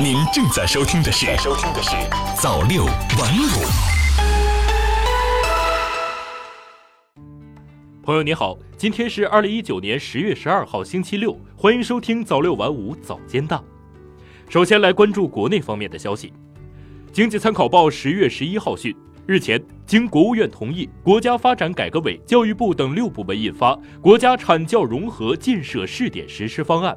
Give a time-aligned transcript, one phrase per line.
[0.00, 1.90] 您正在收听的是《收听的是
[2.40, 3.44] 早六晚五》。
[8.02, 13.62] 朋友你好，今天是二零一九年十月十二号星期六，欢迎收听早六晚五早间档。
[14.48, 16.28] 首先来关注国内方面的消息，
[17.12, 18.96] 《经济参考报》十月十一号讯。
[19.24, 26.92] 日前，经国务院同意，国家发展改革委、教育部等六部门印发《国家产教融合建设试点实施方案》。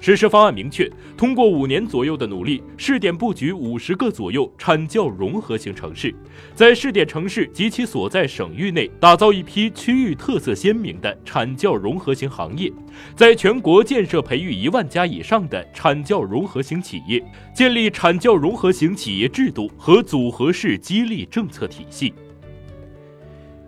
[0.00, 6.14] 实施方案明确，通过五年左右的努力，试点布局五十个左右产教融合型城市，
[6.54, 12.72] 在试点城市及其所在省域内打造一批区域特色鲜明的产教融合型行业，
[13.14, 17.22] 在全国建设培育一万家以上的产教融合型企业，
[17.54, 22.14] 建立产教融合型企业制度和组合式激励政策体系。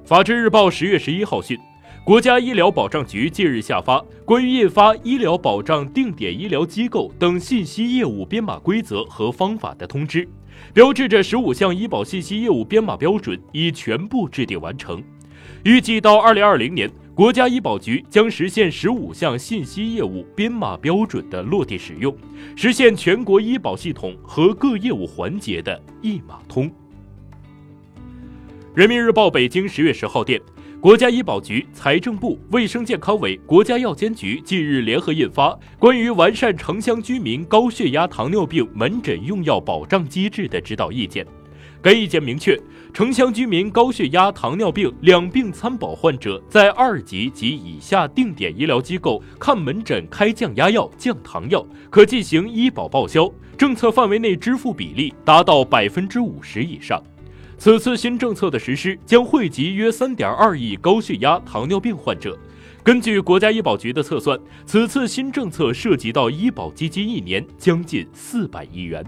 [0.02, 1.59] 法制日报十月十一号讯。
[2.05, 10.29] 国家医疗保障局近日下发关于印发医疗保障定点医疗机构等信息业务编码规则和方法的通知，
[10.74, 15.01] 标志着十五项医保信息业务编码标准已全部制定完成。
[15.62, 22.12] 预计到二零二零年，国家医保局将实现十五项信息业务编码标准的落地使用，
[22.57, 26.68] 实现全国医保系统和各业务环节的一码通。
[28.74, 30.43] 人民日报北京十月十号电。
[30.83, 41.24] 国家医保局、财政部、卫生健康委、国家药监局近日联合印发《关于完善城乡居民高血压、糖尿病门诊用药保障机制的指导意见》。
[41.80, 42.61] 该意见明确，
[42.93, 57.01] 城乡居民高血压、糖尿病两病参保患者在二级及以下定点医疗机构看门诊开降压药、降糖药，可进行医保报销，政策范围内支付比例达到百分之五十以上。
[57.65, 62.37] 此次新政策的实施将惠及约三点二亿高血压、糖尿病患者。
[62.82, 69.06] 根据国家医保局的测算，此次新政策涉及到医保基金一年将近四百亿元。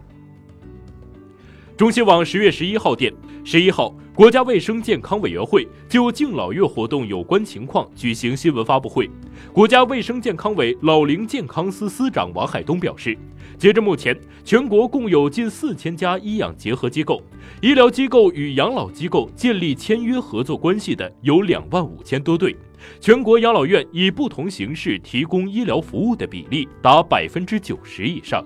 [1.76, 9.10] 中新网十月十一号电，十一号，国家卫生健康委员会就敬老月活动有关情况举行新闻发布会。
[9.52, 13.18] 国家卫生健康委老龄健康司司长王海东表示。
[13.58, 17.20] 截至目前，全国共有近四千家医养结合机构，
[17.60, 22.56] 医疗机构与养老机构建立签约合作关系的有两万五千多对，
[23.00, 28.44] 全国养老院以不同形式提供医疗服务的比例达百分之九十以上。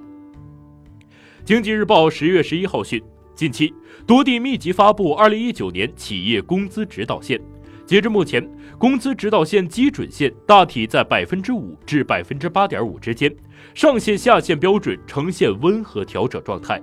[1.45, 3.03] 经济日报十月十一号讯，
[3.39, 3.73] 近期
[4.05, 7.41] 多地密集发布二零一九年企业工资指导线。
[7.87, 8.45] 截至目前，
[8.79, 13.33] 工资指导线基准线大体在百分之五至百分之八点五之间，
[13.77, 16.83] 上限下限标准呈现温和调整状态。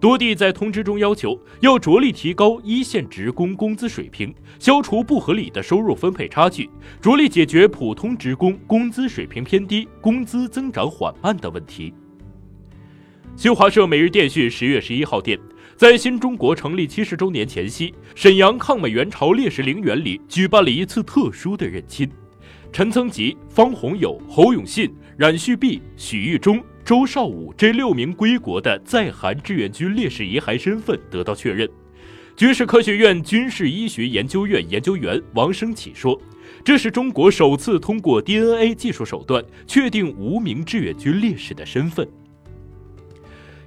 [0.00, 6.68] 多地在通知中要求，要着力提高一线职工工资水平，消除不合理的收入分配差距，
[7.00, 11.94] 着力解决普通职工工资水平偏低、工资增长缓慢的问题。
[13.34, 15.38] 新华社每日电讯十月十一号电。
[15.74, 22.08] 在新中国成立七十周年前夕，沈阳抗美援朝烈士陵园里举办了一次特殊的认亲。
[22.70, 31.68] 陈曾吉、方洪友、侯永信、冉旭碧、许玉忠、周少武这六名归国的在韩志愿军烈士遗骸身份得到确认。
[32.36, 36.20] 军事科学院军事医学研究院研究员王生启说
[36.62, 42.06] ：“这是中国首次通过 DNA 技术手段确定无名志愿军烈士的身份。”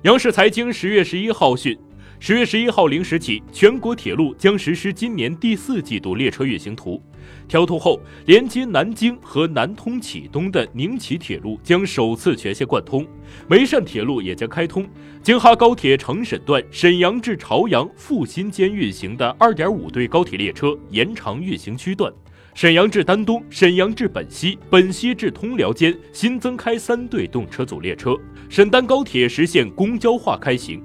[0.05, 1.75] 央视财经十月十一号讯。
[2.19, 7.01] 十月十一号零时起，全国铁路将实施今年第四季度列车运行图。
[7.47, 13.03] 调图后，连接南京和南通启东的宁启铁路将首次全线贯通，
[13.47, 14.87] 梅汕铁路也将开通。
[15.23, 22.13] 京哈高铁成沈段沈阳至朝阳、阜新间运行的二点五对高铁列车延长运行区段，
[22.55, 28.15] 沈阳至丹东、沈阳至本溪、本溪至通辽间新增开三对动车组列车。
[28.47, 30.81] 沈丹高铁实现公交化开行。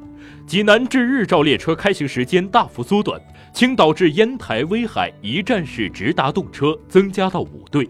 [0.49, 3.21] 济南至日照列车开行时间大幅缩短，
[3.55, 7.89] 青岛至烟台、威海一站式直达动车增加到五对。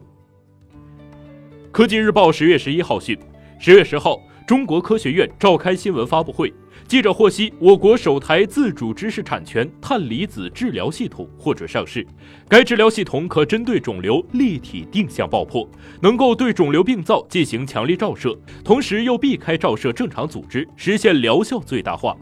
[1.72, 3.18] 科技日报十月十一号讯，
[3.58, 6.52] 十月十号，中国科学院召开新闻发布会，
[6.86, 12.04] 记者获悉，我国首台自主知识产权碳离子治疗系统获准上市。
[12.48, 15.68] 该治疗系统可针对肿瘤立体定向爆破，
[16.00, 22.16] 能够对肿瘤病灶进行强力照射，同时又避开照射正常组织，实现疗效最大化。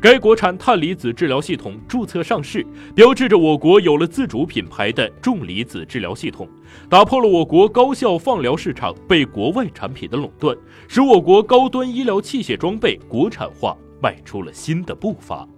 [0.00, 2.64] 该国产碳离子治疗系统注册上市，
[2.94, 6.48] 标志着我国有了自主品牌的重离子治疗系统，
[6.88, 10.56] 打破了我国高效放疗市场被国外产品的垄断，
[10.88, 15.48] 使我国高端医疗器械装备国产化迈出了新的步伐。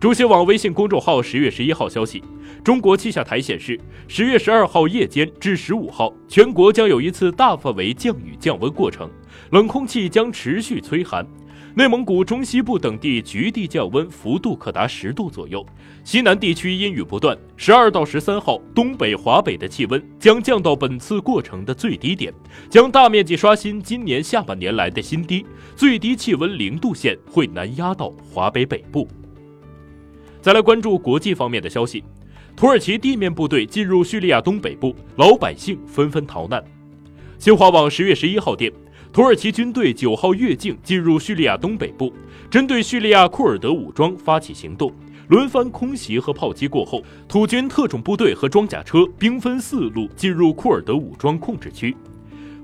[0.00, 2.22] 中新网微信公众号十月十一号消息，
[2.62, 9.10] 中国气象台显示，十月十二号夜间至十五号，全国将有一次大范围降雨降温过程。
[9.50, 11.26] 冷空气将持续摧寒。
[11.74, 15.64] 内蒙古中西部等地局地降温幅度可达十度左右，
[16.02, 17.38] 西南地区阴雨不断。
[17.56, 22.32] 十二到十三号，东北、华北的气温将降到本次过程的最低点，
[22.68, 25.46] 将大面积刷新今年下半年来的新低。
[25.76, 29.06] 最低气温零度线会南压到华北北部。
[30.40, 32.02] 再来关注国际方面的消息，
[32.56, 36.64] 土耳其地面部队进入叙利亚东北部，老百姓纷纷逃难。
[37.38, 38.72] 新华网十月十一号电。
[39.12, 42.12] 土耳其军队九号越境进入叙利亚东北部，
[42.50, 44.92] 针对叙利亚库尔德武装发起行动，
[45.28, 51.96] 轮番空袭和炮击过后，土军特种部队和装甲车兵分四路进入库尔德武装控制区。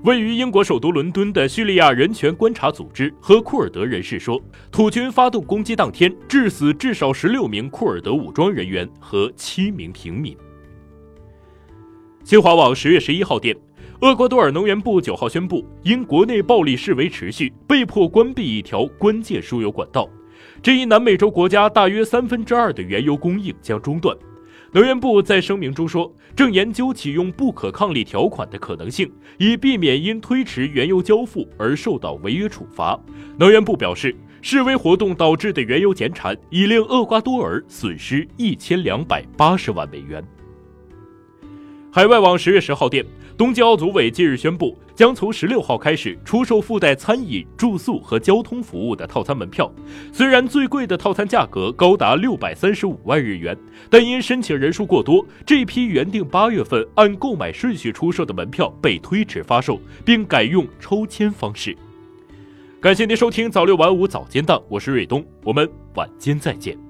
[0.03, 4.39] 位于英国首都伦敦的叙利亚人权观察组织和库尔德人士说，
[4.71, 10.37] 土军发动攻击当天，致死至少十六名库尔德武装人员和七名平民。
[12.23, 13.57] 新华网十月十一号电。
[14.05, 20.07] 厄瓜多尔能源部九号宣布，因国内暴力示威持续，被迫关闭一条关键输油管道，
[20.61, 24.15] 这一南美洲国家大约三分之二的原油供应将中断。
[24.73, 32.99] 能源部在声明中说，正研究启用不可抗力条款的可能性，以避免因推迟原油交付而受到违约处罚。
[33.39, 40.23] 能源部表示，示威活动导致的原油减产已令厄瓜多尔损失一千两百八十万美元。
[41.95, 43.05] 海外网十月十号电。
[43.37, 49.73] 东京奥组委近日宣布，将从十六号开始出售附带餐饮、住宿和交通服务的套餐门票。
[50.11, 53.57] 虽然最贵的套餐价格高达六百三十五万日元，
[53.89, 61.73] 但因申请人数过多，这批原定八月份按购买顺序出售的门票被推迟发售，并改用抽签方式。
[62.81, 66.84] 感谢您收听早六晚五早间档，我是瑞东，我们晚间再见。